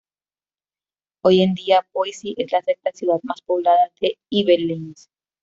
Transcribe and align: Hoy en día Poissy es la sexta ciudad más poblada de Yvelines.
Hoy 1.23 1.43
en 1.43 1.53
día 1.53 1.85
Poissy 1.91 2.33
es 2.39 2.51
la 2.51 2.63
sexta 2.63 2.91
ciudad 2.91 3.19
más 3.21 3.43
poblada 3.43 3.91
de 4.01 4.17
Yvelines. 4.31 5.11